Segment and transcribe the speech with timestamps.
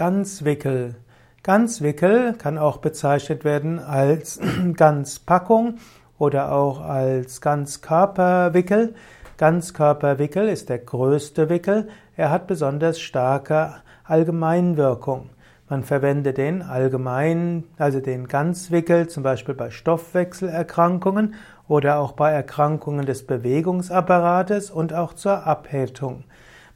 [0.00, 0.94] Ganzwickel.
[1.42, 4.40] Ganzwickel kann auch bezeichnet werden als
[4.74, 5.74] Ganzpackung
[6.18, 8.94] oder auch als Ganzkörperwickel.
[9.36, 11.88] Ganzkörperwickel ist der größte Wickel.
[12.16, 13.74] Er hat besonders starke
[14.04, 15.28] Allgemeinwirkung.
[15.68, 21.34] Man verwendet den allgemein, also den Ganzwickel, zum Beispiel bei Stoffwechselerkrankungen
[21.68, 26.24] oder auch bei Erkrankungen des Bewegungsapparates und auch zur Abhärtung.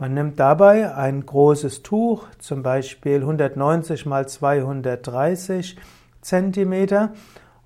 [0.00, 5.76] Man nimmt dabei ein großes Tuch, zum Beispiel 190 mal 230
[6.20, 7.14] Zentimeter,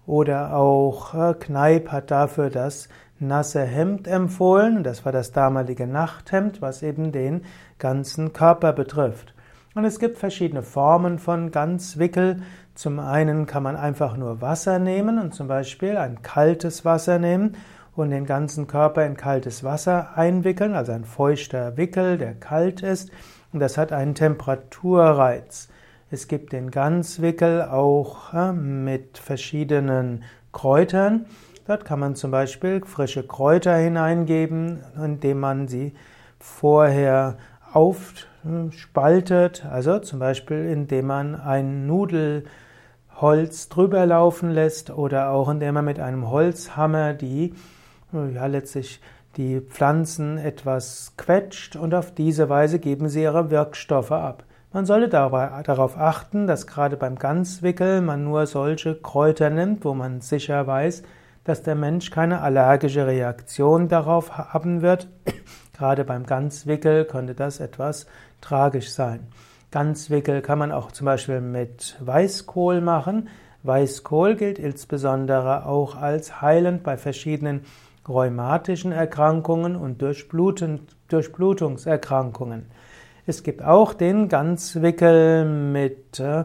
[0.07, 4.83] oder auch äh, Kneip hat dafür das nasse Hemd empfohlen.
[4.83, 7.43] Das war das damalige Nachthemd, was eben den
[7.79, 9.35] ganzen Körper betrifft.
[9.75, 12.43] Und es gibt verschiedene Formen von Ganzwickel.
[12.75, 17.57] Zum einen kann man einfach nur Wasser nehmen und zum Beispiel ein kaltes Wasser nehmen
[17.95, 23.11] und den ganzen Körper in kaltes Wasser einwickeln, also ein feuchter Wickel, der kalt ist.
[23.53, 25.69] Und das hat einen Temperaturreiz.
[26.11, 31.27] Es gibt den Ganzwickel auch äh, mit verschiedenen Kräutern.
[31.67, 35.95] Dort kann man zum Beispiel frische Kräuter hineingeben, indem man sie
[36.39, 37.37] vorher
[37.73, 45.85] aufspaltet, also zum Beispiel indem man ein Nudelholz drüber laufen lässt oder auch indem man
[45.85, 47.55] mit einem Holzhammer die,
[48.13, 49.01] ja letztlich
[49.37, 54.45] die Pflanzen etwas quetscht und auf diese Weise geben sie ihre Wirkstoffe ab.
[54.73, 59.95] Man sollte dabei darauf achten, dass gerade beim Ganzwickel man nur solche Kräuter nimmt, wo
[59.95, 61.03] man sicher weiß,
[61.45, 65.09] dass der Mensch keine allergische Reaktion darauf haben wird.
[65.77, 68.07] Gerade beim Ganzwickel könnte das etwas
[68.41, 69.27] tragisch sein.
[69.71, 73.29] Ganzwickel kann man auch zum Beispiel mit Weißkohl machen.
[73.63, 77.65] Weißkohl gilt insbesondere auch als heilend bei verschiedenen
[78.09, 82.67] rheumatischen Erkrankungen und Durchblutungserkrankungen.
[83.27, 86.45] Es gibt auch den Ganzwickel mit äh,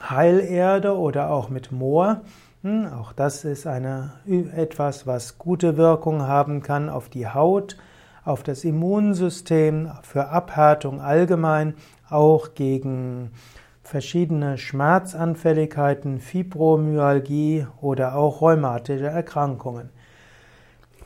[0.00, 2.20] Heilerde oder auch mit Moor.
[2.62, 4.12] Hm, auch das ist eine,
[4.54, 7.76] etwas, was gute Wirkung haben kann auf die Haut,
[8.24, 11.74] auf das Immunsystem, für Abhärtung allgemein,
[12.08, 13.32] auch gegen
[13.82, 19.90] verschiedene Schmerzanfälligkeiten, Fibromyalgie oder auch rheumatische Erkrankungen.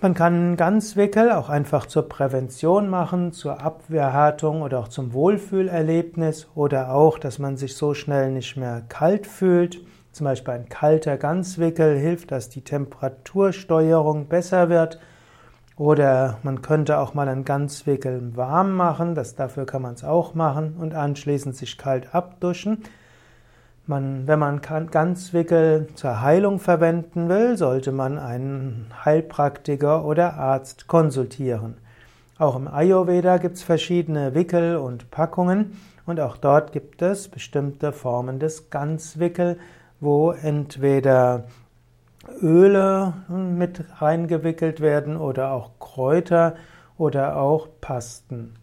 [0.02, 6.92] Man kann Ganzwickel auch einfach zur Prävention machen, zur Abwehrhärtung oder auch zum Wohlfühlerlebnis oder
[6.92, 9.80] auch, dass man sich so schnell nicht mehr kalt fühlt.
[10.12, 15.00] Zum Beispiel ein kalter Ganzwickel hilft, dass die Temperatursteuerung besser wird.
[15.78, 20.34] Oder man könnte auch mal einen Ganzwickel warm machen, das, dafür kann man es auch
[20.34, 22.82] machen und anschließend sich kalt abduschen.
[23.88, 31.76] Man, wenn man Ganzwickel zur Heilung verwenden will, sollte man einen Heilpraktiker oder Arzt konsultieren.
[32.36, 37.92] Auch im Ayurveda gibt es verschiedene Wickel und Packungen und auch dort gibt es bestimmte
[37.92, 39.56] Formen des Ganzwickel,
[40.00, 41.44] wo entweder
[42.42, 46.56] Öle mit reingewickelt werden oder auch Kräuter
[46.98, 48.54] oder auch Pasten.